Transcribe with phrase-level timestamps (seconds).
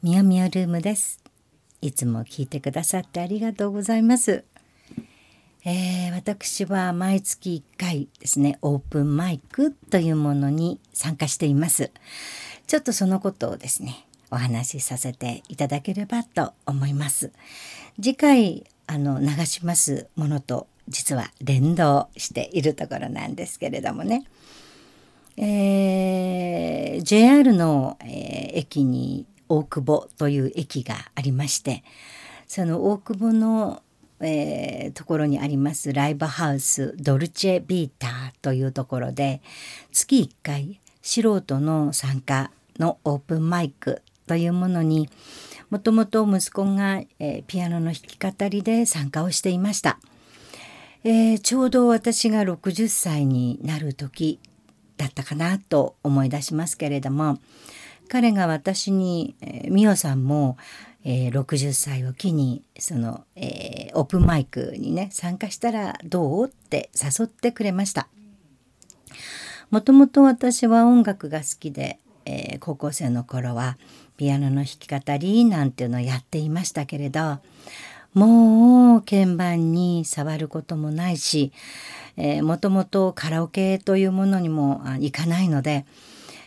[0.00, 1.18] みよみよルームです。
[1.80, 4.44] いつも聞いてくださってありがとうございます。
[5.64, 11.90] えー、私は毎月1回ですねオープンマイクというものに参加しています。
[12.68, 17.32] ちょっとそのことをですねお話しさせていただければと思います。
[17.96, 24.22] 次回あの流しますものと実は連動しているところなんですけれどもね。
[25.36, 31.84] えー、JR の、えー、駅に大久保という駅がありまして
[32.46, 33.82] その大久保の、
[34.20, 39.42] えー、ところにありますライブハウスドルチェビーターというところで
[39.92, 45.08] 月1回素人の参加のオープンマイクというものに
[45.70, 49.98] もともと息子が、えー、ピアノの弾き語りで参加をしていました、
[51.04, 54.38] えー、ちょうど私が60歳になる時
[54.96, 57.38] だったかなと思い出しますけれども
[58.08, 60.56] 彼が私に、えー、美さんも、
[61.04, 68.08] えー、60歳を機にその、えー、オープンマイクにね参加したらどうって誘ってくれました。
[69.70, 73.76] もともと私は音楽が好きで、えー、高校生の頃は
[74.16, 77.38] ピアノの弾き語りなんていうのをやっていましたけれど
[78.14, 81.52] もう鍵盤に触ることもないし、
[82.16, 85.86] え、もともとカラオケというものにも行かないので、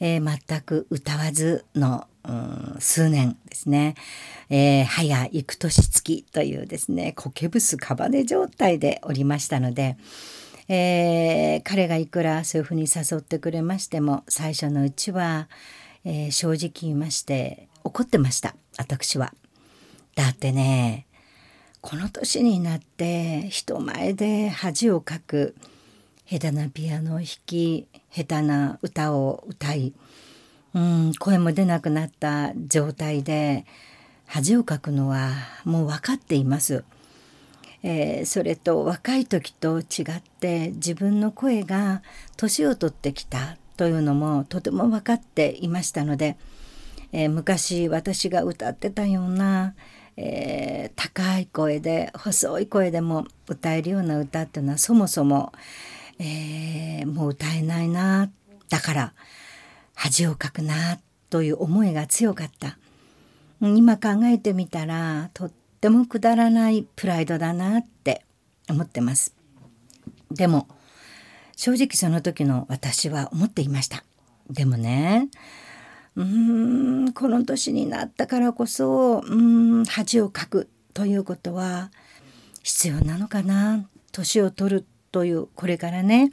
[0.00, 3.94] えー、全く歌わずの、うん、数年ですね、
[4.50, 9.96] えー、早行く年月というですね苔ブスカバネ状態でおりましたので、
[10.68, 15.48] えー、彼がいくらそういうふうに誘ってくれましても最初のうちは、
[16.04, 19.32] えー、正直言いまして怒ってました私は。
[20.14, 21.06] だってね
[21.82, 25.54] この年になって人前で恥をかく
[26.28, 29.92] 下手なピアノを弾き下手な歌を歌い、
[30.74, 33.64] うん、声も出なくなった状態で
[34.26, 35.30] 恥をかくのは
[35.64, 36.84] もう分かっています。
[37.82, 42.02] えー、それと若い時と違って自分の声が
[42.36, 46.36] 年を取ってきたというのもとても分かっていましたので、
[47.12, 49.74] えー、昔私が歌ってたような
[50.16, 55.52] えー、高い声で細い声でも歌えるような歌っていうのはそもそも、
[56.18, 58.30] えー、もう歌えないな
[58.68, 59.12] だから
[59.94, 60.98] 恥をかくな
[61.30, 62.78] という思いが強かった。
[63.60, 65.50] 今考えてみたらとっ
[65.80, 68.24] てもくだらないプライドだなって
[68.68, 69.34] 思ってます。
[70.30, 70.68] でも
[71.56, 74.04] 正直その時の私は思っていました。
[74.50, 75.28] でもね
[76.16, 76.24] うー
[77.08, 81.90] んこの年になったからこそうん恥をかくということは
[82.62, 83.88] 必要なのかな。
[84.12, 86.32] 年を取るというこれからね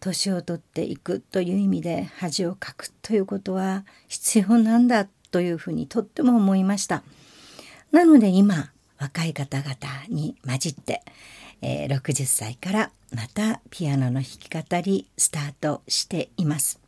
[0.00, 7.02] 年を取っていくという意味で恥をかくということは必要なんだというふうにとっても思いました。
[7.90, 9.74] なので今若い方々
[10.08, 11.02] に混じって、
[11.62, 16.80] えー、60歳からまたピアノの弾き語りスタートしています。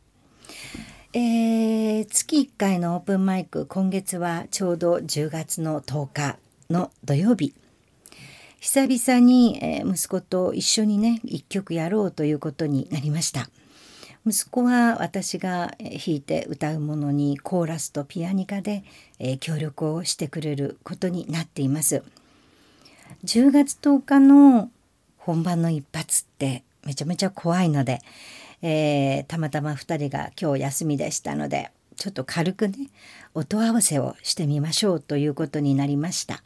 [1.13, 6.37] えー、月1回のオープンマイク今月はちょうど10月の10日
[6.69, 7.55] の土曜日
[8.59, 13.49] 久々に、え、息子と一緒にね一曲やろうということになりました
[14.25, 18.83] 息子は私が弾いて歌うものにコーラスとピアニカで、
[19.19, 22.03] え、協力をしてくれることになっています
[23.25, 24.69] 10月10日の
[25.17, 27.99] 本番の一発ってめちゃめちゃ怖いので、
[28.61, 32.89] えー、たまたま2人が今日休みでしたのでちょっと軽くね
[33.33, 36.41] 音合わせをしてみましょうということになりました。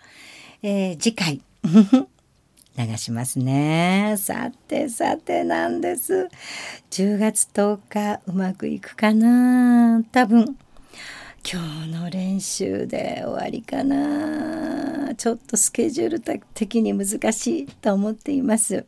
[0.63, 1.41] えー、次回
[2.77, 4.15] 流しますね。
[4.17, 6.29] さてさてなんです。
[6.89, 10.57] 10月10日うまくいくかな多分
[11.43, 18.85] 今日の練習で終わりかなちょっとスケジュール的に難しいと思っています。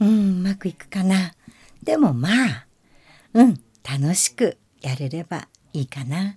[0.00, 1.34] うん、うまくいくかな
[1.82, 2.66] でもまあ、
[3.34, 6.36] うん、楽しくやれればいいかな。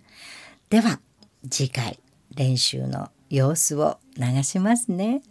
[0.69, 0.99] では、
[1.49, 1.99] 次回
[2.35, 5.21] 練習の様子を流しますね。